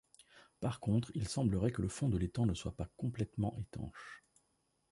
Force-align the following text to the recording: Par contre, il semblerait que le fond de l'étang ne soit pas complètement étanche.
Par 0.61 0.79
contre, 0.79 1.11
il 1.13 1.27
semblerait 1.27 1.71
que 1.71 1.83
le 1.83 1.87
fond 1.87 2.09
de 2.09 2.17
l'étang 2.17 2.47
ne 2.47 2.55
soit 2.55 2.75
pas 2.75 2.89
complètement 2.97 3.55
étanche. 3.59 4.23